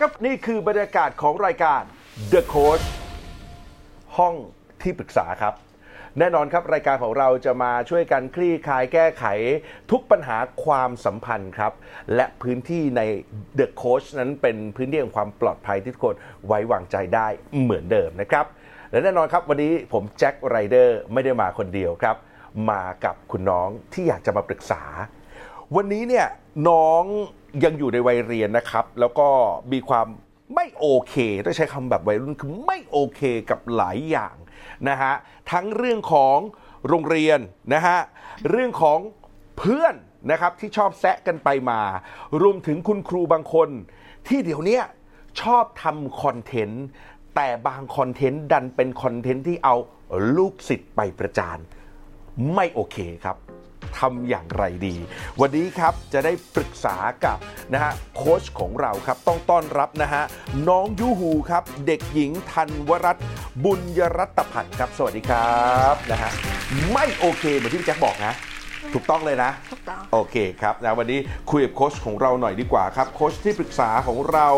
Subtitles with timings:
[0.00, 1.82] ครับนี่คือบรรยากาศของรายการ
[2.32, 2.86] The Coach
[4.16, 4.34] ห้อง
[4.82, 5.54] ที่ปรึกษาครับ
[6.18, 9.24] แน่นอนครับรายการของเราจะมาช่วยกันคลี่คลายแก้ไข
[9.90, 11.72] ทุกปัญหาความสัมพันธ์ครับ
[12.14, 13.02] และพื้นที่ใน
[13.58, 17.28] The Coach นั้นเป็นพื้นที่ของความปลอดภัยที่ทุกคนไว้วางใจได้
[17.62, 18.44] เหมือนเดิมนะครับ
[18.90, 22.16] และแน่นอนครับวันนี้ผมแจ็คไรเดอร์ไม่ได้มาคนเดียวครับ
[22.70, 24.82] มากับคุณน้องที่อยากจะมาปรึกษา
[25.76, 26.26] วันนี้เนี่ย
[26.68, 27.04] น้อง
[27.64, 29.28] ยังอยู่ในวัยเรียนนะครับ แล้วก็
[29.72, 30.06] มีความ
[30.54, 31.14] ไม่โอเค
[31.44, 34.36] ต้องใช้คำแบบวัยรุ่นคือไม่โอเคกับหลายอย่าง
[34.88, 35.12] นะฮะ
[35.52, 36.38] ทั้งเรื่องของ
[36.88, 37.38] โรงเรียน
[37.74, 37.98] นะฮะ
[38.50, 38.98] เรื่องของ
[39.58, 39.94] เพื่อน
[40.30, 41.80] นะครับที่ชอบแซะกันไปมา
[42.42, 43.68] รวมถึงคุณครูบางคน
[44.28, 44.80] ที่เดี๋ยวนี้
[45.42, 46.84] ชอบทำคอนเทนต์
[47.36, 49.74] แต่บางคอนเทนต์ดันเป็นคอนเทนต์ที่เอา
[50.36, 51.58] ลูกศิษย์ไปประจาน
[52.54, 53.36] ไม่โอเคครับ
[53.98, 54.94] ทำอย่างไรดี
[55.40, 57.38] วันนี้ครับจะได้ปรึกษากับ
[57.72, 60.22] นะฮะโค้ชของเราครับต้องต้อนรับนะฮะ
[60.68, 63.24] น้องยูฮูครับ เด็กหญิงธันวรัตน์
[63.64, 65.60] บุญยรัตพันธ์ครับ สวัสดีครั
[65.92, 66.30] บนะฮะ
[66.92, 68.34] ไม่โอเคเหมือนที่พี่แจ็คบอกนะ
[68.94, 71.18] ถูกต้องเลยนะ ถูกต้องโอเคครับนะวันนี้
[71.50, 74.48] คุยกับโค้ชของเราหน่อยดีกว่าครับโค้ชที่ปรึกษาของเรา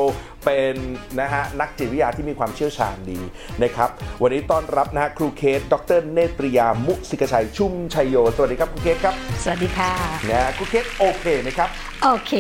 [0.45, 0.75] เป็น
[1.21, 3.21] นะฮะนักจิตวิทยาที่มีความเชี่ยวชาญดี
[3.63, 3.91] นะครับ
[4.23, 9.91] วันนี้ต้อนรับนะฮะครูเคส ดรเนตรยามุสิกชัยชุ่มชัยโย สวัสดีครับครูเคสครับ สวัสดีค่ะ
[10.31, 11.69] นะฮะครูเคสโอเคไหมครับ
[12.05, 12.33] โอเค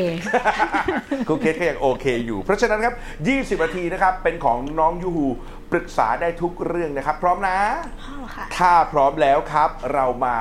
[1.29, 2.95] ครูเคสก็ยังโอเคอยู่ เพราะฉะนั้นครับ
[3.59, 5.27] 20นาทีนะครับเป็นของน้องยูฮู
[5.73, 7.57] ปรึกษาได้ทุกเรื่องนะครับ พร้อมนะ
[8.03, 10.37] พร้อมค่ะ ถ้าพร้อมแล้วครับ เรามา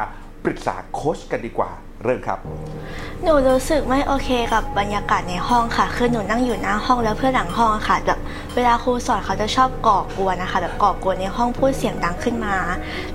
[0.46, 1.72] ปรึกษาโค้ชกันดีกว่า
[2.04, 2.40] เริ่มครับ
[3.24, 8.20] หนูรู้สึกไม่โอเคกับบรรยากาศในห้องค่ะ คือหนูนั่งอยู่หน้าห้องแล้วเพื่อนหลังห้องอะค่ะแบบ
[8.56, 12.56] เวลาครูสอนเขาจะชอบก่อกวนนะคะ แบบก่อกวนในห้องพูดเสียงดังขึ้นมา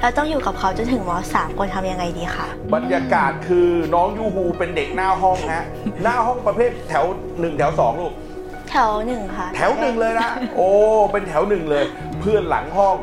[0.00, 5.65] แล้วต้องอยู่กับเขาจนถึงมสามควรทำยังไงดีคะบรรยากาศคือน้องยูฮูเป็นเด็กหน้าห้องฮะ
[6.03, 7.04] หน้าห้องประเภทแถว
[7.41, 8.12] หนึ่งแถวสองลูก
[8.70, 10.69] แถวหนึ่งค่ะแถวหนึ่งเลยนะ โอ้
[11.12, 11.84] เป็นแถวหนึ่งเลย
[12.20, 12.97] เพื่อนหลังห้อง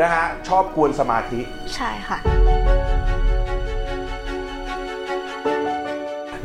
[0.00, 1.40] นะฮะชอบกวนสมาธิ
[1.74, 2.18] ใช่ค่ะ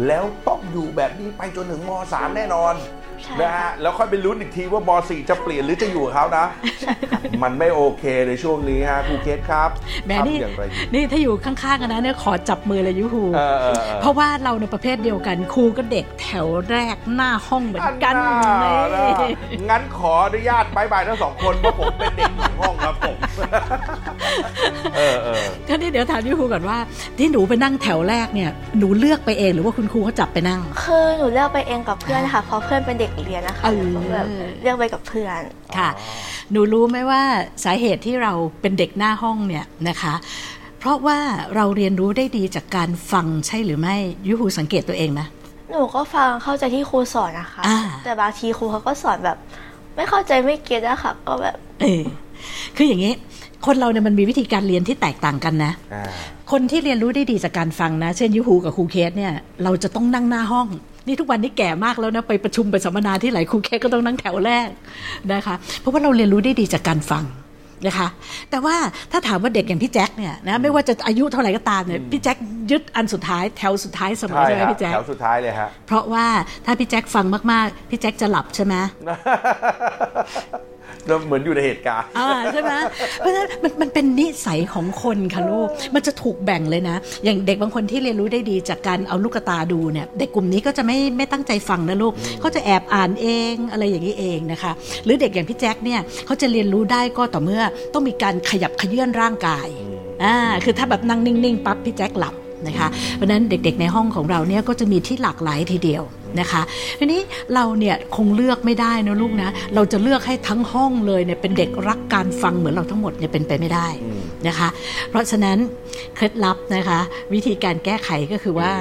[0.08, 2.74] แล้วต้องอยู่แบบนี้ไปจนถึงม .3 แน่นอน
[3.22, 6.46] ใช่นะฮะแล้วค่อยไปลุ้นอีกทีว่าม .4 จะเปลี่ยนหรือจะอยู่กับเขานะ
[7.44, 9.70] มันไม่โอเคในช่วงนี้ฮะครูเคสครับ
[10.06, 19.32] แหมนี่ทำอย่างไรดีนี่ถ้าอยู่ข้างๆกันนะเนี่ยขอจับมือเลยยูฮูเออเออเออเพราะว่าเราในประเภทเดียวกันครูก็เด็กแถวแรกหน้าห้องเหมือนกันอัเลน่านะย
[19.70, 23.18] งั้นขออนุญาตบายบายทั้งสองคนเพราะผมเป็นเด็กหลังห้องครับผม
[24.98, 26.78] เออเออทีนี้เดี๋ยวถามยูฮูก่อนว่า
[27.18, 34.28] ที่หนูไปนั่งแถวแรกเนี่ยหนูเลือกไปเองหรือว่าคุณครูเขาจับไปนั่ง คือหนูเลือกไปเองกับเพื่อนค่ะเพราะเพื่อนเป็นเด็กเรียนนะคะเออหนูก็แบบ
[34.62, 35.42] เลือกไปกับเพื่อน
[35.78, 35.90] ค่ะ
[36.52, 37.22] หนูรู้ไหมว่า
[37.64, 40.14] สาเหตุที่เราเป็นเด็กหน้าห้องเนี่ยนะคะ
[40.80, 41.20] เพราะว่า
[41.56, 43.96] เราเรียนรู้ได้ดีจากการฟังใช่หรือไม่
[44.28, 45.22] ยูฮูสังเกตตัวเองไหม
[45.70, 49.38] หนูก็ฟังเข้าใจที่ครูสอนนะคะอ่าแต่บางทีครูเขาก็สอนแบบ
[49.96, 52.04] ไม่เข้าใจไม่เก็ตอะค่ะก็แบบ เออ
[52.76, 53.14] คืออย่างนี้
[53.66, 56.04] คนเราเนี่ยมันมีวิธีการเรียนที่แตกต่างกันนะอ่า
[56.52, 59.34] คนที่เรียนรู้ได้ดีจากการฟังนะ เช่นยูฮูกับครูเคสเนี่ย
[59.64, 60.68] เราจะต้องนั่งหน้าห้อง
[61.08, 64.68] นี่ทุกวันนี้แก่มากแล้วนะไปประชุมไปสัมมนาที่ไหนครูเคสก็ต้องนั่งแถวแรก
[65.34, 67.24] นะคะ เพราะว่าเราเรียนรู้ได้ดีจากการฟัง
[67.88, 68.08] นะคะ
[68.52, 68.76] แต่ว่า
[69.12, 72.38] ถ้าถามว่าเด็กอย่างพี่แจ็คเนี่ยนะไม่ว่าจะอายุเท่าไหร่ก็ตามเนี่ยพี่แจ็ค
[72.72, 76.26] ยึดอันสุดท้ายแถวสุดท้ายเสมอใช่ใช่ไหมฮะพี่แจ็คแถวสุดท้ายเลยฮะเพราะว่า
[76.66, 78.76] ถ้าพี่แจ็คฟังมากๆ พี่แจ็คจะหลับใช่ไหม
[81.08, 82.74] เราเหมือนอยู่ในเหตุการณ์อ่าใช่ไหม
[83.18, 94.72] เพราะฉะนั้นมันมันเป็นนิสัยของคนค่ะลูก มันจะถูกแบ่งเลยนะ อย่างเด็กบางคนที่เรียนรู้ได้ดีจากการเอาลูกตาดูเนี่ย เด็กกลุ่มนี้ก็จะไม่ไม่ตั้งใจฟังนะลูกเขาจะแอบอ่านเองอะไรอย่างนี้เองนะคะ
[95.06, 97.62] หรือเด็กอย่างพี่แจ็คเนี่ยเขาจะเรียนรู้ได้ก็ต่อเมื่อ
[97.94, 99.68] ต้องมีการขยับขยื่นร่างกาย
[100.24, 102.36] อ่า คือถ้าแบบนั่งนิ่งๆปั๊บพี่แจ็คหลับ
[102.68, 106.04] นะคะ เพราะฉะนั้นเด็กๆในห้องของเราเนี่ยก็จะมีที่หลากหลายทีเดียว
[106.40, 106.62] นะคะ
[107.00, 107.22] ทีนี้
[107.54, 113.88] เราเนี่ยคงเลือกไม่ได้นะลูกนะ เราจะเลือกให้ทั้งห้องเลยเนี่ยเป็นเด็กรักการฟังเหมือนเราทั้งหมดเนี่ยเป็นไปไม่ได้
[114.48, 114.68] นะคะ
[115.10, 115.58] เพราะฉะนั้น
[116.16, 117.00] เคล็ดลับนะคะ
[117.34, 118.72] วิธีการแก้ไขก็คือว่า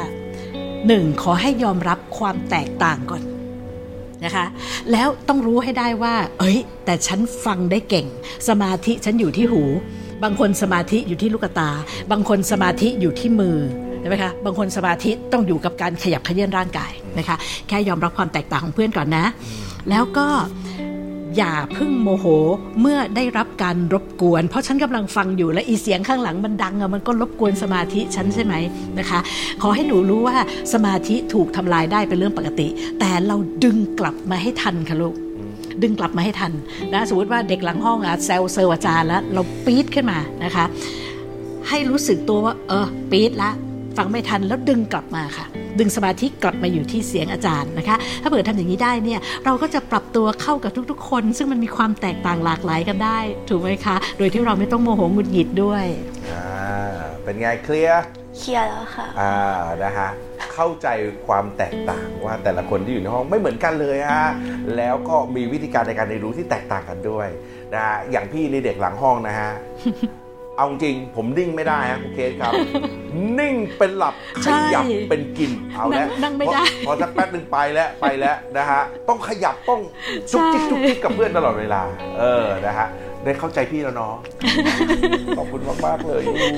[0.86, 3.22] หนึ่งขอให้ยอมรับความแตกต่างก่อน
[4.24, 4.46] นะคะ
[4.92, 8.06] แล้วต้องรู้ให้ได้ว่า เอ้ย แต่ฉันฟังได้เก่ง
[8.48, 9.62] สมาธิฉันอยู่ที่หู
[10.22, 11.70] บางคนสมาธิอยู่ที่ลูกตา
[12.10, 13.56] บางคนสมาธิอยู่ที่มือ
[14.02, 17.36] ใช่ไหมคะบางคนสมาธิต้องอยู่กับการขยับเขยื่อนร่างกายนะคะ
[17.68, 19.24] แค่ยอมรับความแตกต่างของเพื่อนก่อนนะ
[19.90, 20.26] แล้วก็
[21.36, 22.26] อย่าเพึ่งโมโห
[22.80, 28.54] เมื่อได้รับการรบกวน เพราะฉันกำลังฟังอยู่และอีเสียงข้างหลังมันดังอะมันก็รบกวนสมาธิฉันใช่ไหม
[28.98, 29.20] นะคะ
[29.62, 30.36] ขอให้หนูรู้ว่า
[30.72, 32.68] สมาธิถูกทำลายได้เป็นเรื่องปกติ
[33.00, 35.14] แต่เราดึงกลับมาให้ทันค่ะลูก
[35.82, 36.52] ดึงกลับมาให้ทัน
[36.92, 40.64] นะสมมติว่าเด็กหลังห้องอะแซวเซอร์อาจารย์แล้วเราปี๊ดขึ้นมานะคะ
[41.68, 43.50] ให้รู้สึกตัวว่า เออปี๊ดละ
[43.96, 45.46] ฟังไม่ทันแล้วดึงกลับมาค่ะ
[45.78, 53.18] ดึงสมาธิกลับมาอยู่ที่เสียงอาจารย์นะคะ ถ้าเผื่อทำอย่างนี้ได้เนี่ยเราก็จะปรับตัวเข้ากับทุกๆ คน ซึ่งมันมีความแตกต่างหลากหลายกันได้
[53.48, 55.86] ถูกไหมคะ โดยที่เราไม่ต้องโมโหหงุดหงิดด้วย
[56.30, 56.44] อ่า
[57.24, 58.02] เป็นไงเคลียร์
[58.38, 59.34] เคลียร์แล้วค่ะอ่า
[59.82, 60.10] นะฮะ
[60.54, 60.88] เข้าใจ
[61.26, 64.26] ความแตกต่างว่าแต่ละคนที่อยู่ในห้องไม่เหมือนกันเลยฮะ
[64.76, 67.28] แล้วก็มีวิธีการในการเรียนรู้ที่แตกต่างกันด้วย
[67.74, 69.50] นะฮะอย่างพี่ในเด็กหลังห้องนะฮะ
[70.62, 72.52] เอาจริงผมนิ่งไม่ได้ฮะคุณเคสครับ
[73.38, 79.80] นิ่งเป็นหลับขใช่ยับเป็นกินเอาแล้วนั่งนั่งไม่ได้พอพอสักแป๊บหนึ่งไปแล้วไปแล้วนะฮะต้องขยับต้อง
[80.32, 81.82] จุกจิกใช่จุกจิกกับเพื่อนตลอดเวลา
[82.18, 82.88] เออนะฮะ
[83.24, 84.14] ได้เข้าใจพี่แล้วเนาะ
[85.38, 86.48] ขอบคุณมากๆเลยยู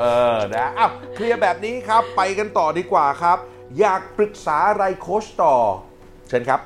[0.00, 3.38] เออนะอ้าวเคลียร์แบบนี้ครับ ไปกันต่อดีกว่าครับ
[3.80, 5.56] อยากปรึกษาอะไรโค้ชต่อ
[6.28, 6.60] เชิญครับ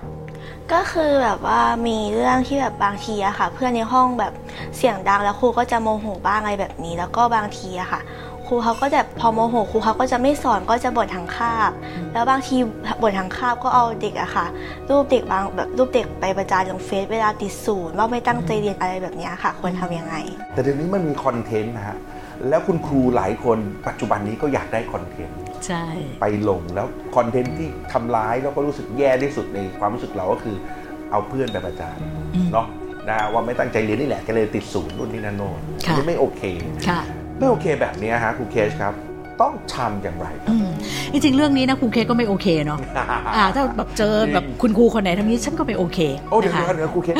[0.73, 4.33] ก็คือแบบว่ามีเรื่องที่แบบบางทีอะค่ะ เพื่อนในห้องแบบ
[4.77, 8.01] เสียงดังแล้วครูก็จะโมโหบ้างอะไรแบบนี้ แล้วก็บางทีอะค่ะ
[8.47, 11.71] ครูเขาก็จะพอโมโหครูเขาก็จะไม่สอนก็จะบ่นทั้งคาบ
[12.13, 12.57] แล้วบางที
[13.03, 14.47] บ่นทั้งคาบก็เอาเด็กอะค่ะ
[14.91, 20.15] รูปเด็กบางแบบรูปเด็กไปประจานลงเฟซเวลาติดศูนย์ว่าไม่ตั้งใจเรียนอะไรแบบเนี้ยค่ะ ควรทำยังไง
[20.53, 21.97] แต่เดี๋ยวนี้มันมีคอนเทนต์นะฮะ
[22.49, 25.85] แล้วคุณครูหลายคนปัจจุบันนี้ก็อยากได้คอนเทนต์ ใช่
[26.21, 26.87] ไปลงแล้ว
[27.17, 30.57] คอนเทนต์ที่ทำร้ายแล้วก็รู้สึกแย่ที่สุดในความรู้สึกเราก็คือ
[31.11, 31.97] เอาเพื่อนไปประจาน
[32.35, 32.67] อืมเนาะ
[33.09, 36.43] นะว่าไม่ตั้งใจเรียนนี่แหละก็เลยติดศูนย์นู่นนี่นั่นโน่นค่ะอันนี้ไม่โอเค
[36.89, 37.01] ค่ะ
[37.39, 38.95] ไม่โอเคแบบนี้ฮะครูเคสครับ
[39.43, 40.71] ต้องทำอย่างไรครัอืบม
[41.13, 42.79] จริงๆเรื่องนี้นะครูเคก็ไม่โอเคเนาะ
[43.37, 45.99] อ่าถ้าแบบเจอแบบคุณครูคนไหนทำนี้ฉันก็ไม่โอเค
[46.31, 47.17] โอ้เดี๋ยวนะคะเดี๋ยวครูเคส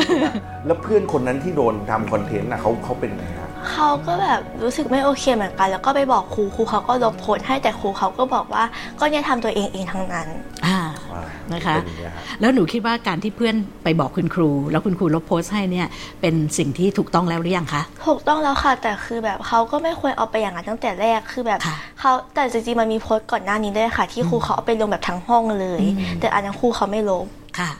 [0.65, 8.63] แล้วเพื่อนคนนั้นที่โดนทำคอนเทนต์น่ะเขาเขาเป็นไงฮะ เขาก็แบบรู้สึกไม่โอเคเหมือนกัน แล้วก็ไปบอกครูครูเขาก็ลบโพสต์ให้แต่ครูเขาก็บอกว่า
[8.99, 10.27] ก็เนี่ยทำตัวเองเองทั้งนั้น
[10.65, 10.79] อ่า
[11.13, 11.23] อ่า
[11.53, 15.87] นะคะเป็นอย่างเงี้ยฮะแล้วหนูคิดว่าการที่เพื่อนไปบอกคุณครู แล้วคุณครูลบโพสต์ให้เนี่ย
[16.21, 27.27] เป็นสิ่งที่ถูกต้องแล้วหรือยังคะถูกต้องแล้วค่ะ แต่คือแบบเขาก็ไม่ควรเอาไปอย่างนั้นตั้งแต่แรกคือแบบค่ะเขาแต่จริงๆมันมีโพสต์ก่อนหน้านี้ด้วยค่ะ ที่ครูเขาเอาไปลงแบบทั้งห้องเลยอืมแต่อันนั้นครูเขาไม่ลบ
[27.59, 27.71] ค่ะ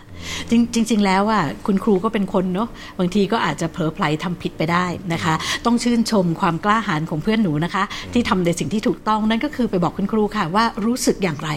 [0.49, 5.33] จริงจริง ๆ แล้วอะคุณครูก็เป็นคนเนาะบางทีก็อาจจะเผลอไผลทำผิดไปได้นะคะ
[5.65, 7.83] ต้องชื่นชมความกล้าหาญของเพื่อนหนูนะคะ
[8.13, 11.49] ที่ทำในสิ่งที่ถูกต้องนั่นก็คือไปบอกคุณครูค่ะว่ารู้สึกอย่างไร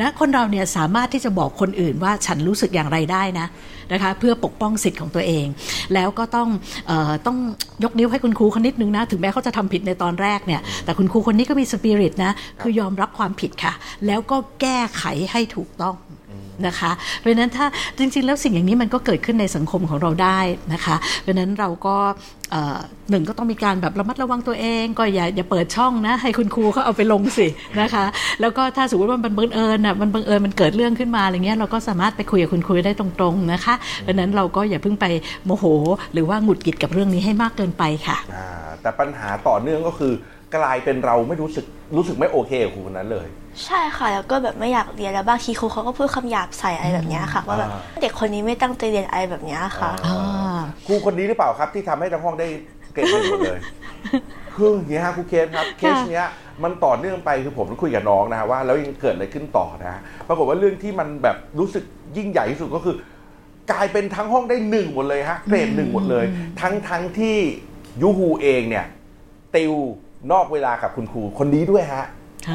[0.00, 3.46] นะคนเราเนี่ยสามารถที่จะบอกคนอื่นว่าฉันรู้สึกอย่างไรได้นะ
[3.92, 5.46] นะคะเพื่อปกป้องสิทธิ์ของตัวเอง
[5.94, 6.48] แล้วก็ต้อง
[6.90, 7.38] ออต้อง
[7.84, 13.72] ยกนิ้วให้คุณครูคนนิดนึงนะ ถึงแม้เขาจะทำผิดในตอนแรกเนี่ยแต่คุณครูคนนี้ก็มีสปิริตนะคือยอมรับความผิดค่ะ
[14.06, 15.96] แล้วก็แก้ไขให้ถูกต้อง
[16.66, 17.66] นะคะ เพราะนั้นถ้า
[17.98, 20.40] จริง ๆ แล้วสิ่งอย่างนี้มันก็เกิดขึ้นในสังคมของเราได้
[20.72, 21.96] นะคะ เพราะนั้นเราก็
[23.10, 27.46] หนึ่งก็ต้องมีการแบบระมัดระวังตัวเอง ก็อย่าอย่าเปิดช่องนะ ให้คุณครูเขาเอาไปลงสิ
[27.80, 28.04] นะคะ
[28.40, 35.06] แล้วก็ถ้าสมมติว่ามันบังเอิญอะมันบังเอิญมันเกิดเรื่องขึ้นมาอะไรเงี้ยเราก็สามารถไปคุยกับคุณครูได้ตรงๆนะคะเพราะนั้นเราก็อย่าเพิ่งไป
[35.46, 35.64] โมโห
[36.12, 38.16] หรือว่าหงุดหงิดกับเรื่องนี้ให้มากเกินไปค่ะ
[38.82, 40.12] แต่ปัญหาต่อเนื่องก็คือ
[40.56, 41.64] กลายเป็นเราไม่รู้สึก
[41.96, 43.26] รู้สึกไม่โอเคกับครูคนนั้นเลย
[43.66, 52.46] ใช่ค่ะ แล้วก็แบบไม่อยากเรียนแล้วบางทีครูเขาก็พูดคำหยาบใส่อะไรแบบเนี้ยค่ะ ว่าแบบอ่าเด็กคนนี้ไม่ตั้งใจเรียนอะไรแบบเนี้ยค่ะ อ่า ครูคนนี้หรือเปล่าครับที่ทำให้ทั้งห้องได้
[52.92, 53.58] เกรดหนึ่งหมดเลย
[54.54, 56.28] คืออย่างนี้ฮะครูเคสครับเคสเนี้ย
[56.64, 61.84] มันต่อเนื่องไปคือผมคุยกับน้องนะฮะว่า แล้วยังเกิดอะไรขึ้นต่อนะฮะปรากฏว่าเรื่องที่มันแบบรู้สึก
[62.16, 62.96] ยิ่งใหญ่ที่สุดก็คือ
[63.72, 66.24] กลายเป็นทั้งห้องได้หนึ่งหมดเลยฮะเกรดหนึ่งหมดเลย
[66.60, 67.36] ทั้งทั้งที่
[68.02, 68.86] ยูฮูเองเนี่ย
[69.54, 69.72] ติว
[70.32, 72.06] นอกเวลากับคุณครูคนนี้ด้วยฮะค่ะ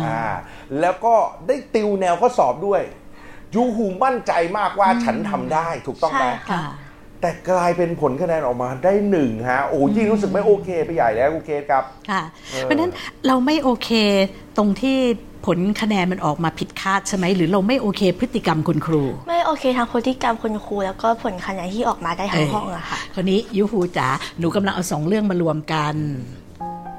[0.06, 0.26] อ่า
[0.80, 1.14] แล้วก็
[1.48, 2.82] ได้ติวแนวข้อสอบด้วย
[3.56, 6.66] ยูฮูมั่นใจมากว่าฉันทำได้ถูกต้องไหม ใช่ค่ะค่ะ
[7.22, 12.92] แต่กลายเป็นผลคะแนนออกมาได้หนึ่งฮะ โอ้ยิ่งรู้สึกไม่โอเคไปใหญ่แล้วครูเคสครับ ค่ะเออเพราะฉะนั้น
[13.28, 13.90] เราไม่โอเค
[14.58, 14.98] ตรงที่
[15.46, 24.08] ผลคะแนนมันออกมาผิดคาดใช่ไหมหรือเราไม่โอเคพฤติกรรมคุณครู ไม่โอเคทางพฤติกรรมคุณครูแล้วก็ผลคะแนนที่ออกมาได้ทั้งห้องอะค่ะ คนนี้ยูฮูจ๋า
[24.40, 25.96] หนูกำลังเอาสองเรื่องมารวมกัน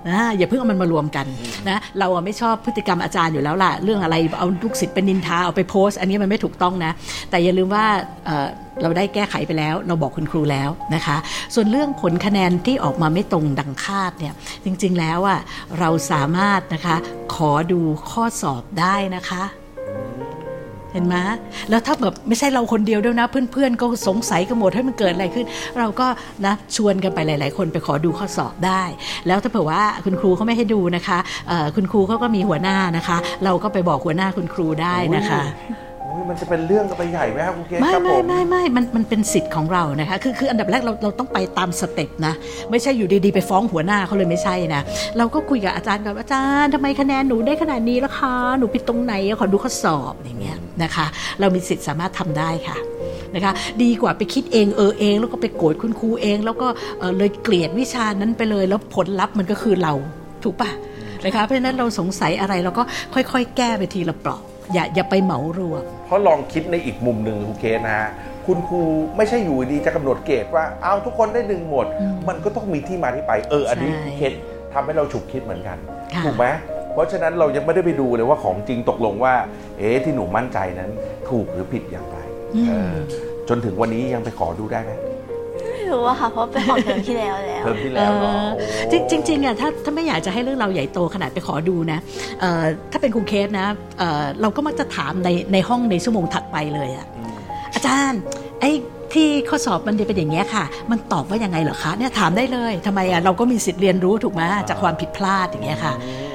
[0.08, 1.26] นะอย่าเพิ่งเอามันมารวมกัน
[1.68, 6.92] นะเราไม่ชอบพฤติกรรมอาจารย์อยู่แล้วล่ะ เรื่องอะไรเอาลูกศิษย์เป็นนินทาเอาไปโพสต์อันนี้มันไม่ถูกต้องนะ
[7.30, 7.86] แต่อย่าลืมว่า
[8.26, 8.46] เอ่อ
[8.82, 11.16] เราได้แก้ไขไปแล้ว เราบอกคุณครูแล้วนะคะ
[11.54, 14.34] ส่วนเรื่องผลคะแนนที่ออกมาไม่ตรงดังคาดเนี่ย
[14.64, 15.40] จริงๆแล้วอะ
[15.80, 16.96] เราสามารถนะคะ
[17.34, 19.42] ขอดูข้อสอบได้นะคะ
[20.96, 21.18] เห็นไหม
[21.70, 25.46] แล้วถ้าแบบไม่ใช่เราคนเดียวด้วยนะ เพื่อนๆ ก็สงสัยกันหมดให้มันเกิดอะไรขึ้น
[25.78, 26.06] เราก็
[26.46, 28.82] นะชวนกันไปหลาย ๆ คนไปขอดูข้อสอบได้
[29.26, 31.18] แล้วถ้าเผื่อว่าคุณครูเขาไม่ให้ดูนะคะ
[31.76, 35.42] คุณครูเขาก็มีหัวหน้านะคะ เราก็ไปบอกหัวหน้าคุณครูได้นะคะ
[36.30, 42.32] มันจะเป็นเรื่องกันไปใหญ่ไหมครับครูเคสไม่ครับผไม่มไม่ไม่มันมันเป็นสิทธิ์ของเรานะคะคือคืออันดับแรกเราเราต้องไปตามสเต็ปนะ
[42.70, 44.82] ไม่ใช่อยู่ดีๆไปฟ้องหัวหน้าเขาเลยไม่ใช่นะ
[45.18, 51.06] เราก็คุยกับอาจารย์ก่อนว่าอาจารย์ทำไมคะแนนหนูได้ขนาดนี้ล่ะคะหนูผิดตรงไหนขอดูข้อสอบอย่างเงี้ยนะคะ
[51.40, 52.78] เรามีสิทธิ์สามารถทำได้ค่ะ
[53.35, 56.68] นะคะดีกว่าไปคิดเองเออเอง แล้วก็ไปโกรธคุณครูเอง แล้วก็
[56.99, 59.92] เอ่อเลยเกลียดวิชานั้นไปเลย แล้วผลลัพธ์มันก็คือเรา
[60.44, 60.70] ถูกปะ
[61.25, 62.82] นะคะเพราะฉะนั้นเราสงสัยอะไรเราก็
[63.14, 64.42] ค่อยๆ แก้ไปทีละเปลอก
[64.75, 68.10] อย่าอย่าไปเหมารวม เพราะลองคิดในอีกมุมหนึ่งครูเคสนะฮะ
[68.46, 68.80] คุณครู
[69.16, 74.32] ไม่ใช่อยู่ดีจะกำหนดเกรดว่าเอาทุกคนได้หนึ่งหมดอืมมันก็ต้องมีที่มาที่ไปเอออันนี้ใช่เคส
[74.72, 75.78] ทำให้เราฉุกคิดเหมือนกัน
[76.14, 76.46] ค่ะถูกไหม
[76.92, 79.34] เพราะฉะนั้นเรายังไม่ได้ไปดูเลยว่าของจริงตกลงว่า
[79.78, 80.90] เอ๊ะที่หนูมั่นใจนั้น
[81.28, 82.18] ถูกหรือผิดอย่างไร
[82.54, 82.94] อืมเออ
[83.48, 85.05] จนถึงวันนี้ยังไปขอดูได้ไหมไม่
[85.93, 91.99] รู้อะค่ะเพราะเป็นของเทอมที่แล้วแล้ว เทอมที่แล้วเนาะเออโอ้จริงจริงๆอะถ้าถ้าไม่อยากจะให้เรื่องเราวใหญ่โตขนาดไปขอดูนะ
[92.40, 92.62] เอ่อ
[92.93, 93.66] ถ้าเป็นครูเคสนะ
[93.99, 97.35] เอ่อเราก็มักจะถามในในห้องในชั่วโมงถัดไปเลยอะอืม
[97.75, 98.21] อาจารย์
[98.61, 98.71] ไอ้
[99.14, 106.25] ที่ข้อสอบมันจะเป็นอย่างเงี้ยค่ะ มันตอบว่ายังไงเหรอคะเนี่ยถามได้เลยทำไมอะเราก็มีสิทธิ์เรียนรู้ถูกไหมจากความผิดพลาดอย่างเงี้ยค่ะ อืม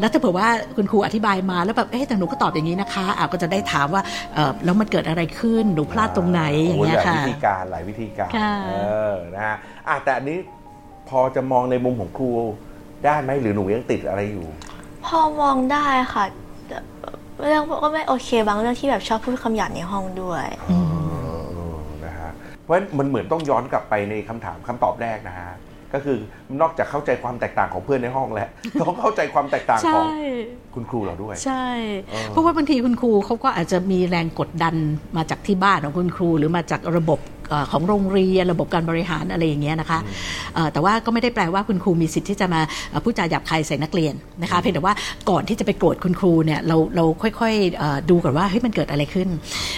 [0.00, 4.02] แล้วถ้าเผื่อว่าคุณครูอธิบายมาแล้วแบบเอ๊ะแต่หนูก็ตอบอย่างนี้นะคะอะก็จะได้ถามว่า
[4.34, 8.72] เออแล้วมันเกิดอะไรขึ้นหนูพลาดตรงไหนอย่างเงี้ยโหลค่ะวิธีการหลายวิธีการค่ะเอ
[9.12, 9.56] อนะฮะ
[9.88, 10.38] อะแต่อันนี้
[11.08, 12.30] พอจะมองในมุมของครู
[13.04, 14.46] ได้ไหมหรือหนูยังติดอะไรอยู่
[15.06, 16.24] พอมองได้ค่ะ
[16.68, 16.78] แต่
[17.42, 20.86] เรื่องก็ไม่โอเคบางเรื่องที่แบบชอบพูดคำหยาบในห้องด้วยอืม
[21.52, 22.30] เออนะฮะ
[22.62, 25.50] เพราะฉะนั้นมันเหมือนต้องย้อนกลับไปในคำถามคำตอบแรกนะฮะ
[25.94, 26.18] ก็คือ
[26.60, 28.48] นอกจากเข้าใจความแตกต่างของเพื่อนในห้องแล้ว
[28.80, 30.14] ต้องเข้าใจความแตกต่างของใช่
[30.74, 31.66] คุณครูเราด้วย ใช่
[32.04, 34.74] เออเพราะว่าบางทีคุณครูเขาก็อาจจะมีแรงกดดัน
[35.16, 37.33] มาจากที่บ้านของคุณครู หรือมาจากระบบเอ่อ
[37.70, 39.98] ของโรงเรียนระบบการบริหารอะไรอย่างเงี้ยนะคะ
[40.54, 42.60] เอ่อแต่ว่าก็ไม่ได้แปลว่าคุณครูมีสิทธิ์ที่จะมา
[42.90, 44.94] เอ่อพูดจาหยาบคายใส่นักเรียนนะคะเพียงแต่ว่า
[45.30, 49.28] ก่อนที่จะไปโกรธคุณครูเนี่ยเราเราค่อยๆเอ่อดูก่อนว่าเฮ้ยมันเกิดอะไรขึ้น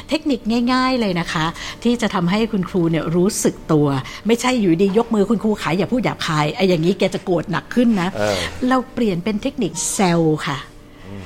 [0.08, 0.40] เทคนิค
[0.72, 1.44] ง่าย ๆเลยนะคะ
[1.84, 3.86] ที่จะทำให้คุณครูเนี่ยรู้สึกตัว
[4.26, 8.36] ไม่ใช่อยู่ดียกมือคุณครูขายอย่าพูดหยาบคายไอ้อย่างนี้แกจะโกรธหนักขึ้นนะเออ
[8.68, 10.58] เราเปลี่ยนเป็นเทคนิคเซลค่ะ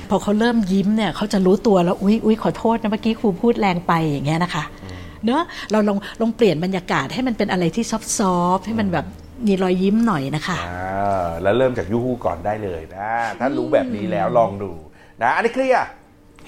[0.09, 4.63] พอเขาเริ่มยิ้มเนี่ยเขาจะรู้ตัวแล้วอุ๊ยอุ๊ยขอโทษนะเมื่อกี้ครูพูดแรงไปอย่างเงี้ยนะคะ
[5.25, 7.99] เนอะเราลองลองเปลี่ยนบรรยากาศให้มันเป็นอะไรที่ซอ
[8.55, 9.05] ฟต์ๆให้มันแบบ
[9.47, 13.09] มีรอยยิ้มหน่อยนะคะอ่าแล้วเริ่มจากยูฮูก่อนได้เลยนะ
[13.39, 14.71] ถ้ารู้แบบนี้แล้วลองดู
[15.21, 15.87] นะ อันนี้เคลียร์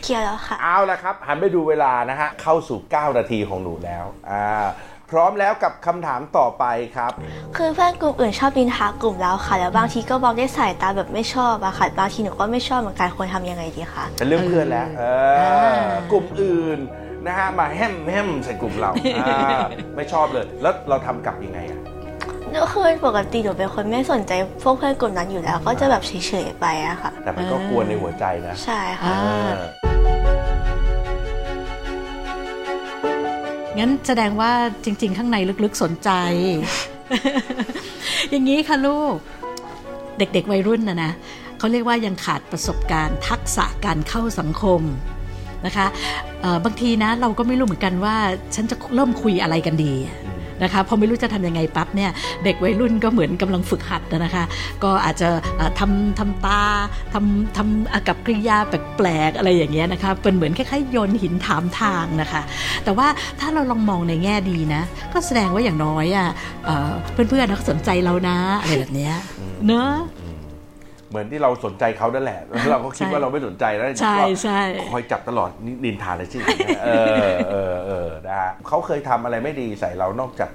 [0.03, 4.46] เคลียร์แล้วค่ะ เอาละครับหันไปดูเวลานะฮะ เข้าสู่ 9 นาทีของหนูแล้วอ่า
[5.12, 6.65] พร้อมแล้วกับคำถามต่อไป
[6.96, 7.12] ครับ
[7.58, 16.80] คือเพื่อนกลุ่มอื่นชอบนินทากลุ่มเราค่ะ แล้วบางทีก็บอกได้วยสายตาแบบไม่ชอบอะค่ะบางทีหนูก็ไม่ชอบเหมือนกันควรทำยังไงดีคะเป็นเรื่องเพื่อนแล้วเอออ่ากลุ่มอื่น
[17.27, 19.38] นะฮะมาแฮมแฮมใส่กลุ่มเราอ่า
[19.96, 21.80] ไม่ชอบเลย แล้วเราทำกลับยังไงอะ
[22.56, 24.32] ก็คือปกติหนูเป็นคนไม่สนใจ
[24.63, 29.68] พวกเพื่อนกลุ่มนั้นอยู่แล้ว ก็จะแบบเฉยๆไปอะค่ะ แต่มันก็กวนในหัวใจนะใช่ค่ะ อ่าเออ
[33.80, 34.51] งั้นแสดงว่า
[34.84, 36.10] จริง ๆ ข้างในลึกๆสนใจ
[38.30, 39.15] อย่างนี้ค่ะลูก
[40.18, 41.12] เด็กๆวัยรุ่นนะนะ
[41.58, 44.82] เขาเรียกว่ายังขาดประสบการณ์ ทักษะการเข้าสังคม
[45.65, 45.86] นะคะ
[46.41, 48.15] เอ่อบางทีนะเราก็ไม่รู้เหมือนกันว่า
[48.55, 49.96] ฉันจะเริ่มคุยอะไรกันดี
[50.63, 52.12] นะคะพอไม่รู้จะทำยังไงปั๊บเนี่ย
[52.43, 54.43] เด็กวัยรุ่นก็เหมือนกำลังฝึกหัดนะคะ
[54.84, 56.62] ก็อาจจะเอ่อทำทำตา
[57.13, 62.41] ทำทำอากับกริยาแปลกๆอะไรอย่างเงี้ยนะคะเป็นเหมือนคล้ายๆโยนหินถามทางนะคะ
[62.84, 63.08] แต่ว่า
[63.39, 64.82] ถ้าเราลองมองในแง่ดีนะ
[65.13, 66.27] ก็แสดงว่าอย่างน้อยอะ
[66.65, 66.91] เอ่อ
[67.29, 69.13] เพื่อนๆเขาสนใจเรานะอะไรแบบเนี้ย
[69.67, 69.91] เนอะ
[71.13, 76.38] เหมือนที่เราสนใจเขานั่นแหละแล้วเราก็คิดใช่ว่าเราไม่สนใจแล้วใช่ก็ใช่คอยจับตลอดนี่นินทาเลยสิ
[76.84, 76.89] เอ
[77.32, 80.50] อเออเออนะฮะเขาเคยทำอะไรไม่ดีใส่เรานอกจาก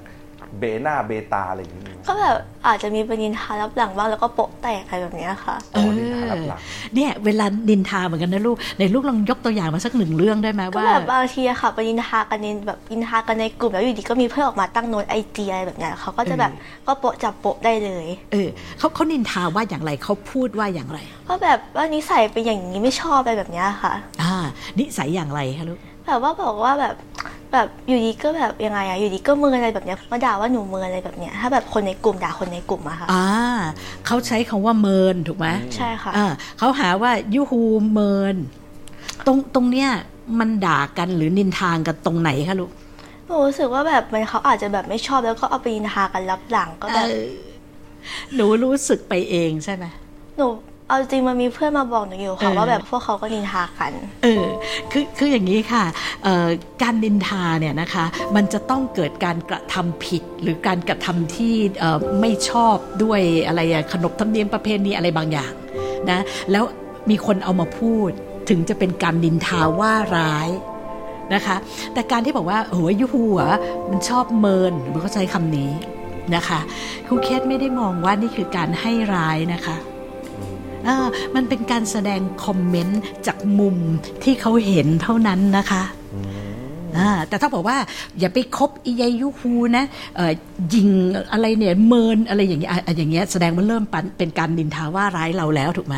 [0.58, 2.36] เบหน้าเบตาอะไรอย่างนี้ก็แบบ
[2.66, 6.60] อาจจะมีประเด็นทารับหลังบ้างแล้วก็โปะแตกอะไรแบบเนี้ยค่ะอ๋อนินทารับหลัง
[6.94, 16.52] เนี่ยเวลานินทาเหมือนกันนะลูกในลูกลองยกตัวอย่างมาสักหนึ่งเรื่องได้ไหมก็ว่าแบบบางทีอะค่ะไปนินทากันในแบบนินทากันในกลุ่มแล้วอยู่ดีก็มีเพื่อนออกมาตั้งโน้ตไอจีอะไรแบบเนี้ยเขาก็จะแบบ
[16.86, 18.48] ก็โปะจับโปะได้เลยเออ
[18.78, 20.98] เขาเขานินทาว่าอย่างไรเขาพูดว่าอย่างไร
[21.28, 24.34] ก็แบบว่านิสัยเป็นอย่างนี้ไม่ชอบอะไรแบบเนี้ยค่ะ อ่า
[24.78, 26.94] นิสัยอย่างไรคะลูกแบบว่าบอกว่าแบบ
[27.52, 33.26] แบบอยู่ดีก็แบบยังไงอะอยู่ดีก็เมินอะไรแบบเนี้ยมาด่าว่าหนูเมินอะไรแบบเนี้ยถ้าแบบคนในกลุ่มด่าคนในกลุ่มอะค่ะอ่า
[34.06, 36.26] เขาใช้คำว่าเมินถูกไหมใช่ค่ะอ่า
[36.58, 37.62] เขาหาว่ายูฮู
[37.92, 38.36] เมิน
[39.26, 39.90] ตรงตรงเนี้ย
[40.38, 42.70] มันด่ากันหรือนินทางกันตรงไหนคะลูก
[43.26, 47.28] หนูรู้สึกว่าแบบมันเขาอาจจะแบบไม่ชอบแล้วก็เอาไปนินทากันรับหลังก็แบบเออ
[48.34, 49.84] หนูรู้สึกไปเองใช่ไหม
[50.36, 50.46] หนู
[50.88, 53.92] เอาจริงมันมีเพื่อนมาบอกหนูอยู่ค่ะเออว่าแบบพวกเขาก็นินทากัน
[54.22, 54.44] เออ
[54.92, 55.84] คือคืออย่างนี้ค่ะ
[56.24, 56.46] เอ่อ
[56.82, 58.04] การนินทาเนี่ยนะคะ
[58.36, 65.52] มันจะต้องเกิดการกระทำผิด หรือการกระทำที่เอ่อไม่ชอบด้วยอะไรอะขนบธรรมเนียมประเพณีอะไรบางอย่าง
[66.10, 66.20] นะ
[66.52, 66.64] แล้ว
[67.10, 68.10] มีคนเอามาพูด
[68.48, 70.48] ถึงจะเป็นการนินทาว่าร้าย
[71.34, 71.56] นะคะ
[71.94, 73.58] แต่การที่บอกว่าโอ้ยยูฮูอะ
[73.90, 75.70] มันชอบเมินมันก็ใช้คำนี้
[76.36, 76.60] นะคะ
[77.06, 79.87] ครูเคสไม่ได้มองว่านี่คือการให้ร้ายนะคะเออ
[81.34, 83.76] มันเป็นการแสดงคอมเมนต์จากมุม
[84.24, 85.82] ที่เขาเห็นเท่านั้นนะคะ
[86.98, 87.76] อ่าแต่ถ้าบอกว่า
[88.20, 89.84] อย่าไปคบอียายุฮูนะ
[90.16, 90.32] เอ่อ
[90.74, 90.88] ยิง
[91.32, 95.96] อะไรเนี่ยเมินอะไรอย่างเงี้ยอะอย่างเงี้ยแสดงว่าเริ่มปันเป็นการนินทาว่าร้ายเราแล้วถูกไหม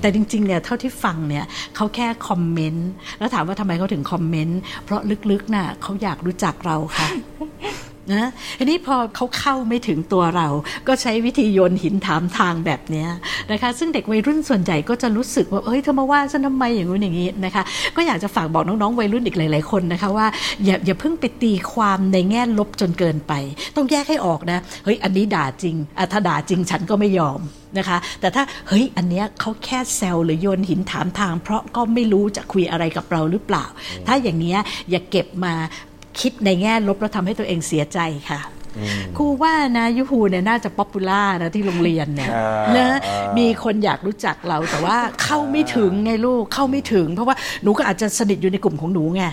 [0.00, 1.44] แต่จริงๆเนี่ยเท่าที่ฟังเนี่ย
[1.76, 7.08] เขาแค่คอมเมนต์แล้วถามว่าทำไมเขาถึงคอมเมนต์เพราะลึกๆน่ะเขาอยากรู้จักเราค่ะ
[8.12, 10.48] นะทีนี้พอเขาเข้าไม่ถึงตัวเรา
[10.88, 13.06] ก็ใช้วิธีโยนหินถามทางแบบนี้
[13.52, 17.62] นะคะ ซึ่งเด็กวัยรุ่นส่วนใหญ่ก็จะรู้สึกว่าเอ้ยเธอมาว่าฉันทำไมอย่างงู้นอย่างนี้นะคะ
[17.96, 20.26] ก็อยากจะฝากบอกน้องๆวัยรุ่นอีกหลาย ๆคนนะคะว่า
[20.64, 23.32] อย่าอย่าเพิ่งไปตีความในแง่ลบจนเกินไป
[23.76, 27.40] ต้องแยกให้ออกนะเฮ้ยอันนี้ด่าจริงอะถ้าด่าจริงฉันก็ไม่ยอม
[27.78, 33.64] นะคะ แต่ถ้าเฮ้ยอันเนี้ยเขาแค่แซวหรือโยนหินถามทาง เพราะก็ไม่รู้จะคุยอะไรกับเราหรือเปล่า
[34.06, 34.58] ถ้าอย่างเงี้ย
[34.90, 35.54] อย่าเก็บมา
[36.20, 37.98] คิดในแง่ลบแล้วทำให้ตัวเองเสียใจ
[38.30, 38.40] ค่ะ
[39.16, 49.24] ครูว่านะยูฮูเนี่ยน่าจะ popular นะที่โรงเรียนเนี่ยอ่านะอ่ามีมีคนอยากรู้จักเราแต่ว่าเข้าไม่ถึงไงลูกเข้าไม่ถึง เพราะว่าหนูก็อาจจะสนิทอยู่ในกลุ่มของหนูไง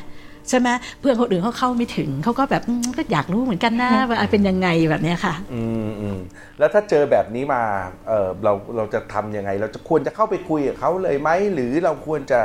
[0.50, 6.20] ใช่ไหมเพื่อนคนอื่นเขาเข้าไม่ถึงเขาก็แบบอืมก็อยากรู้เหมือนกันนะว่าเป็นยังไงแบบเนี้ยค่ะ อืมอืม
[6.60, 7.62] แล้วถ้าเจอแบบนี้มา
[8.08, 12.40] เออเราเราจะทำยังไง เราจะควรจะเข้าไปคุยกับเขาเลยไหมหรือเราควรจะ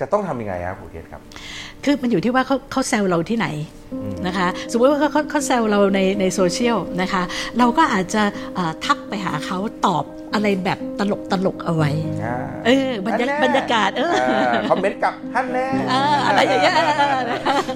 [0.00, 1.22] จะต้องทำยังไงครับครูเคสครับ
[1.84, 3.48] คือมันอยู่ที่ว่าเขาเขาแซวเราที่ไหน
[4.26, 7.22] นะคะ สมมติว่าเขาเขาเขาแซวเราในในโซเชียลนะคะ
[7.58, 8.22] เราก็อาจจะ
[8.54, 11.90] เอ่อทักไปหาเขาตอบอะไรแบบตลกตลกเอาไว้
[12.24, 12.36] อ่า
[12.66, 14.12] เออบรรยาฮั่นแน่บรรยากาศ เออ
[14.70, 16.74] คอมเมนต์กลับท่านแน่เอออะไรอย่างเงี้ย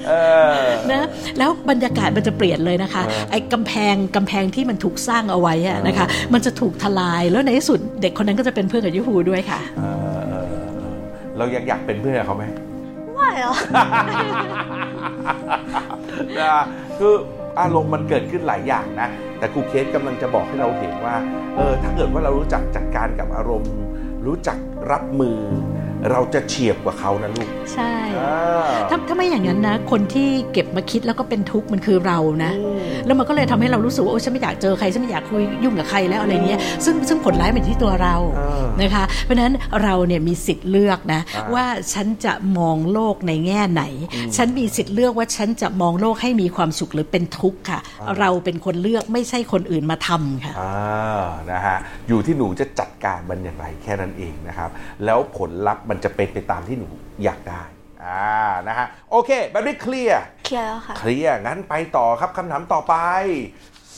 [0.08, 0.12] เอ
[0.48, 0.50] อ
[0.92, 1.02] นะ
[1.38, 9.96] แล้วบรรยากาศมันจะเปลี่ยนเลยนะคะเออไอ้กำแพงกำแพงที่มันถูกสร้างเอาไว้อะนะคะ มันจะถูกทลายแล้วในที่สุดเด็กคนนั้นก็จะเป็นเพื่อนกับยูฮูด้วยค่ะเออ
[10.28, 10.94] เออเออ
[11.38, 12.44] เรายังอยากเป็นเพื่อนกับเขาไหม
[13.34, 13.52] ไหรอ
[16.38, 16.62] นะ
[16.98, 17.14] คือ
[17.60, 21.16] อารมณ์มันเกิดขึ้นหลายอย่างนะ แต่ครูเคสกำลังจะบอกให้เราเห็นว่า
[21.56, 23.74] เออ ถ้าเกิดว่าเรารู้จักจัดการกับอารมณ์
[24.26, 24.58] รู้จัก
[24.90, 25.38] รับมือ
[26.10, 43.82] เราจะเฉียบกว่าเขานะลูก ใช่อ่าถ้าถ้าไม่อย่างนั้นนะ คนที่เก็บมาคิดแล้วก็เป็นทุกข์มันคือเรานะอืมแล้วมันก็เลยทำให้เรารู้สึกว่าโอ้ฉันไม่อยากเจอใครฉันไม่อยากคุยยุ่งกับใครแล้วอะไรเงี้ยซึ่งซึ่งผลร้ายมันที่ตัวเราเออนะคะ เพราะฉะนั้นเราเนี่ยมีสิทธิ์เลือกนะอ่าว่าฉันจะมองโลกในแง่ไหน
[44.36, 47.80] ฉันมีสิทธิ์เลือกว่าฉันจะมองโลกให้มีความสุขหรือเป็นทุกข์ค่ะ
[48.18, 51.76] เราเป็นคนเลือกไม่ใช่คนอื่นมาทำค่ะอ่านะฮะ
[52.08, 54.70] อยู่ที่หนูจะจัดการมันอย่างไรแค่นั้นเองนะครับ
[55.04, 56.88] แล้วผลลัพธ์มันจะเป็นไปตามที่หนู
[57.24, 57.62] อยากได้
[58.04, 62.94] อ่านะฮะโอเคแบบนี้เคลียร์เคลียร์แล้วค่ะเคลียร์งั้นไปต่อครับคำถามต่อไป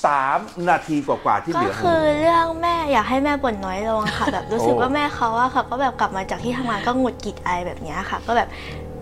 [0.03, 8.49] 3นาทีกว่าๆที่เหก็ลือคือเรื่องแม่อยากให้แม่บ่นน้อยลงค่ะ แบบรู้สึกโอ้ว่าแม่เขาอะค่ะ ก็แบบกลับมาจากที่ทำงานก็หงุดหงิดอะไรแบบเนี้ยค่ะ ก็แบบ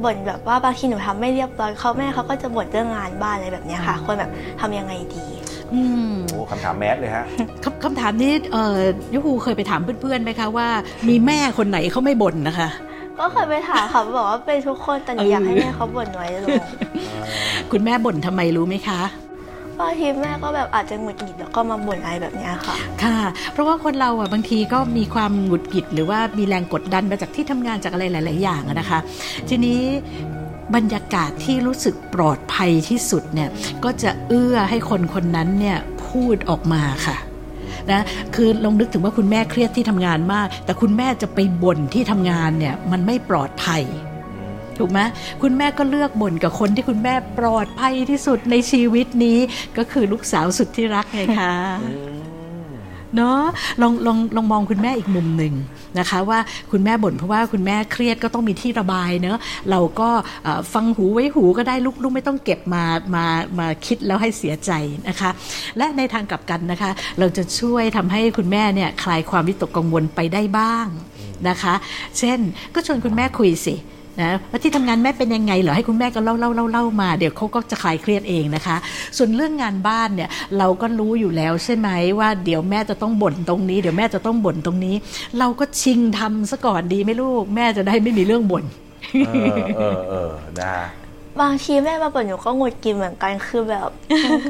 [0.05, 4.31] บ่นแบบว่าบางทีหนูทำไม่เรียบร้อยเขาแม่เขาก็จะบ่นเรื่องงานบ้านอะไรแบบเนี้ยค่ะควรแบบ
[4.61, 5.46] ทำยังไงดีอืม
[6.31, 7.24] โอ้คำถามแมสเลยฮะ
[7.64, 8.76] คำคำถามนี้เอ่อ
[9.12, 10.68] ยูฮูเคยไปถามเพื่อนๆไหมคะว่า
[11.09, 12.68] มีแม่คนไหนเขาไม่บ่นนะคะ
[13.18, 16.48] ก็เคยไปถามค่ะบอกว่าเป็นทุกคนแต่หนูอยากให้แม่เขาบ่นน้อยลง
[17.72, 19.00] คุณแม่บ่นทำไมรู้ไหมคะ
[19.81, 23.18] บางทีแม่ก็แบบอาจจะหงุดหงิดแล้วก็มาบ่นอะไรแบบเนี้ยค่ะ ค่ะ
[23.52, 28.98] เพราะว่าคนเราอะบางทีก็มีความหงุดหงิดหรือว่ามีแรงกดดันมาจากที่ทำงานจากอะไรหลาย ๆ อย่างอะนะคะ
[29.48, 29.81] ทีนี้
[30.74, 33.48] บรรยากาศที่รู้สึกปลอดภัยที่สุดเนี่ย
[33.85, 37.16] ก็จะเอื้อให้คนคนนั้นเนี่ยพูดออกมาค่ะ
[37.90, 38.02] นะ
[38.35, 43.83] คือลองนึกถึงว่าคุณแม่เครียดที่ทำงานมาก แต่คุณแม่จะไปบ่นที่ทำงานเนี่ยมันไม่ปลอดภัย
[44.79, 45.00] ถูกไหม
[45.42, 49.38] คุณแม่ก็เลือกบ่นกับคนที่คุณแม่ปลอดภัยที่สุดในชีวิตนี้
[49.76, 51.55] ก็คือลูกสาวสุดที่รักไงคะ
[53.16, 53.42] เนาะ
[53.83, 55.55] ลองลองลองมองคุณแม่อีกมุมหนึ่ง
[55.98, 56.38] นะคะ ว่า
[56.72, 59.38] คุณแม่บ่นเพราะว่าคุณแม่เครียดก็ต้องมีที่ระบายเนอะ
[59.70, 60.11] เราก็
[60.74, 63.24] ฟังหูไว้หูก็ได้ลูกลูกไม่ต้องเก็บมามา
[63.59, 64.70] มาคิดแล้วให้เสียใจ
[65.09, 65.31] นะคะ
[65.76, 70.87] และในทางกลับกันนะคะ เราจะช่วยทำให้คุณแม่เนี่ยคลายความวิตกกังวลไปได้บ้าง
[71.48, 71.74] นะคะ
[72.18, 72.38] เช่น
[72.74, 73.74] ก็ชวนคุณแม่คุยสิ
[74.22, 78.76] นะว่าที่ทำงานแม่เป็นยังไงเหรอให้คุณแม่ก็เล่าเล่าเล่าเล่ามาเดี๋ยวเขาก็จะคลายเครียดเองนะคะ
[79.16, 84.94] ส่วนเรื่องงานบ้านเนี่ยเราก็รู้อยู่แล้วใช่ไหมว่าเดี๋ยวแม่จะต้องบ่นตรงนี้เดี๋ยวแม่จะต้องบ่นตรงนี้
[85.38, 88.64] เราก็ชิงทำซะก่อนดีไหมลูกแม่จะได้ไม่มีเรื่องบ่น
[89.26, 90.87] เออเออเออนะฮะ
[91.40, 93.90] บางทีแม่มาบ่นหนูก็หงุดหงิดเหมือนกันคือแบบ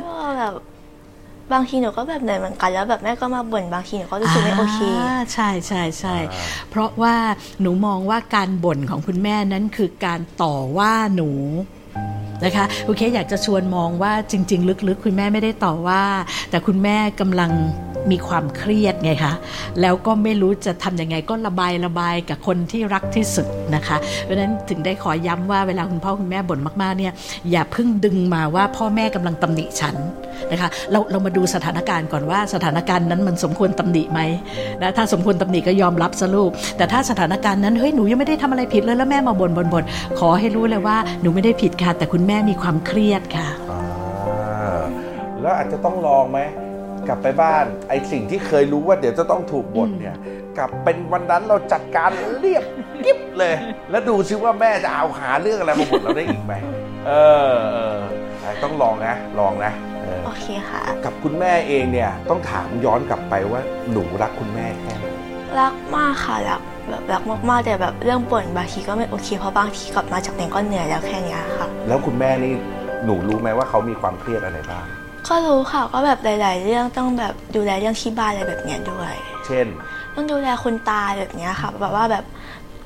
[0.05, 0.55] ก็แบบ
[1.53, 7.15] บางทีหนูก็แบบเหนื่อยเหมือนกันแล้วแบบแม่ก็มาบ่นบางทีหนูก็รู้สึกไม่โอเคาใช่ใช่ใช่อ่าเพราะว่า
[7.61, 11.31] หนูมองว่าการบ่นของคุณแม่นั้นคือการต่อว่าหนู
[12.45, 16.03] นะคะโอเคอยากจะชวนมองว่าจริง ๆ ลึกๆ คุณแม่ไม่ได้ต่อว่า
[16.51, 17.51] แต่คุณแม่กำลัง
[18.11, 19.35] มีความเครียดไงคะ
[19.81, 27.13] แล้วก็ไม่รู้จะทำยังไงก็ระบายระบายกับคนที่รักที่สุดนะคะ เพราะฉะนั้นถึงได้ขอย้ำว่าเวลาคุณพ่อคุณแม่บ่นมากๆเนี่ย
[27.51, 29.97] อย่าเพิ่งดึงมาว่าพ่อแม่กำลังตำหนิฉัน
[30.51, 34.20] นะคะเราเรามาดูสถานการณ์ก่อนว่าสถานการณ์นั้นมันสมควรตำหนิไหม
[34.83, 39.85] นะถ้าสมควรตำหนิก็ยอมรับซะลูก แต่ถ้าสถานการณ์นั้นเฮ้ยหนูยังไม่ได้ทำอะไรผิดเลยแล้วแม่มาบ่นบ่นบ่น
[40.18, 44.83] ขอให้รู้เลยว่าหนูไม่ได้ผิดค่ะ แต่คุณแม่มีความเครียดค่ะอ่า
[45.40, 46.40] แล้วอาจจะต้องลองไหม
[47.09, 50.16] กลับไปบ้านไอ้สิ่งที่เคยรู้ว่าเดี๋ยวจะต้องถูกบ่นเนี่ย
[50.59, 52.64] กลับเป็นวันนั้นเราจัดการเรียบ
[53.05, 53.55] กิ๊บเลย
[53.90, 56.53] แล้วดูซิว่าแม่จะเอาหาเรื่องอะไรมาบ่นเราได้อีกไหม
[57.07, 57.12] เอ
[57.87, 57.90] อ
[58.63, 65.07] ต้องลองนะลองนะเออโอเคค่ะ กับคุณแม่เองเนี่ยต้องถามย้อนกลับไปว่าหนูรักคุณแม่แค่ไหน
[65.61, 72.53] รักมากค่ะรักแบบรักมากๆแต่แบบเรื่องบ่นบางทีก็ไม่โอเคเพราะบางทีกลับมาจากเรียนก็เหนื่อยแล้วแค่เนี้ยค่ะ แล้วคุณแม่นี่
[73.05, 74.87] หนูรู้ไหมว่าเขามีความเครียดอะไรบ้าง
[75.29, 79.13] ก็รู้ค่ะก็แบบหลาย ๆ เรื่องต้องแบบดูแลเรื่องที่บ้านอะไรแบบเนี้ยด้วย
[79.47, 79.67] เช่น
[80.15, 82.25] ต้องดูแลคุณตาแบบเนี้ยค่ะแบบว่าแบบ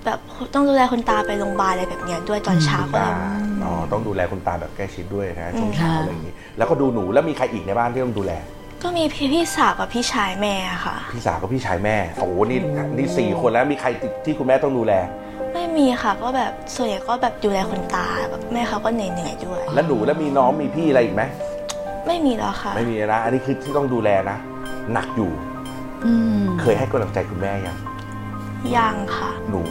[0.04, 0.18] แบบ
[0.54, 3.49] ต้องดูแลคุณตาไปโรงพยาบาลอะไรแบบเนี้ยด้วยตอนเช้าคุณก็ตาเลยอ๋อ
[3.92, 8.32] ต้องดูแลคุณตาแบบใกล้ชิดด้วยนะช่วงอืมเช้าค่ะอะไรอย่างนี้ แล้วก็ดูหนูแล้วมีใครอีกในบ้านที่ต้องดูแล
[8.82, 10.54] ก็มีพี่พี่สาวกับพี่ชายแม่
[10.84, 12.58] ค่ะ พี่สาวกับพี่ชายแม่โอ้โหนี่
[12.96, 13.88] นี่สี่คนแล้วมีใคร
[14.24, 14.92] ที่คุณแม่ต้องดูแล
[15.54, 21.22] ไม่มีค่ะก็แบบส่วนใหญ่ก็แบบดูแลคุณตาแบบแม่เขาก็เหนื่อยๆด้วย แล้วหนูแล้วมีน้องมีพี่อะไรอีกไหม
[22.06, 24.36] ไม่มีแล้วค่ะ ไม่มีนะ อันนี้คือที่ต้องดูแลนะ
[24.92, 25.30] หนักอยู่
[26.04, 27.76] อืมเคยให้กำลังใจคุณแม่ยัง
[28.76, 29.62] ยังค่ะ หนู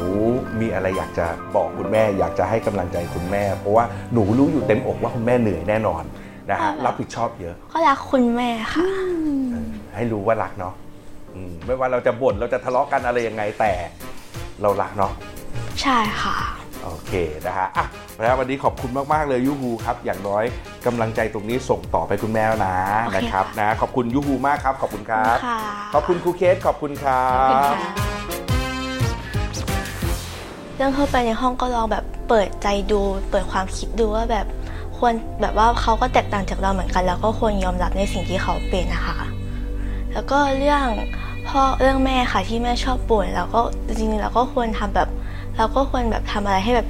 [0.61, 1.25] มีอะไรอยากจะ
[1.55, 6.03] บอกคุณแม่ อยากจะให้กำลังใจคุณแม่ เพราะว่าหนูรู้อยู่เต็มอกว่าคุณแม่เหนื่อยแน่นอน
[6.49, 8.87] นะฮะค่ะรับผิดชอบเยอะก็รักคุณแม่ค่ะ
[9.51, 10.73] เออให้รู้ว่ารักเนาะ
[11.35, 13.73] อืมไม่ว่าเราจะบ่นเราจะทะเลาะกันอะไรยังไงแต่
[14.61, 15.11] เรารักเนาะ
[15.81, 16.37] ใช่ค่ะ
[16.83, 17.13] โอเค
[17.47, 17.85] นะฮะอะ
[18.21, 20.43] แล้ววันนี้ขอบคุณมาก ๆ เลยยูฮูครับ อย่างน้อย
[20.85, 25.59] กำลังใจตรงนี้ส่งต่อไปคุณแม่แล้วนะโอเค นะครับค่ะนะ ขอบคุณยูฮูมากครับ ขอบคุณครับ ค่ะ
[25.93, 28.38] ขอบคุณครูเคสขอบคุณครัขอบคุณบ ค่ะ
[30.79, 34.45] เรื่องเข้าไปในห้องก็ลองแบบเปิดใจดู เปิดความคิดดูว่าแบบ
[34.97, 39.17] ควรแบบว่าเขาก็แตกต่างจากเราเหมือนกัน แล้วก็ควรยอมรับในสิ่งที่เขาเป็นนะคะ
[40.13, 40.85] แล้วก็เรื่อง
[41.47, 45.09] พ่อเรื่องแม่ค่ะที่แม่ชอบป่วยแล้วก็จริงๆเราก็ควรทำแบบ
[45.57, 46.87] เราก็ควรแบบทำอะไรให้แบบ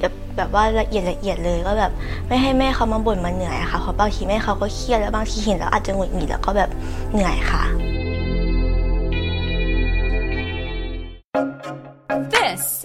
[0.00, 1.92] แบบแบบว่าละเอียดละเอียดเลยก็แบบ
[2.28, 6.70] ไม่ให้แม่เขามาบ่นมาเหนื่อยะค่ะเพราะบางทีแม่เขาก็เครียดแล้วบางทีเห็นแล้วอาจจะหงุดหงิดแล้วก็แบบ
[7.12, 7.64] เหนื่อยค่ะ